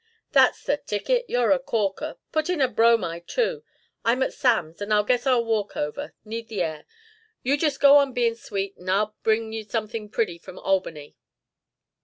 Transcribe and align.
"That's 0.31 0.63
the 0.63 0.77
ticket. 0.77 1.25
You're 1.27 1.51
a 1.51 1.59
corker! 1.59 2.15
Put 2.31 2.49
in 2.49 2.59
a 2.59 2.67
bromide, 2.67 3.27
too. 3.27 3.63
I'm 4.03 4.23
at 4.23 4.33
Sam's, 4.33 4.81
and 4.81 4.91
I 4.91 5.03
guess 5.03 5.27
I'll 5.27 5.45
walk 5.45 5.77
over 5.77 6.15
need 6.25 6.47
the 6.47 6.63
air. 6.63 6.85
You 7.43 7.55
just 7.55 7.79
go 7.79 7.97
on 7.97 8.11
bein' 8.11 8.33
sweet 8.33 8.75
and 8.77 8.89
I'll 8.89 9.15
bring 9.21 9.53
you 9.53 9.63
something 9.63 10.09
pretty 10.09 10.39
from 10.39 10.57
Albany." 10.57 11.17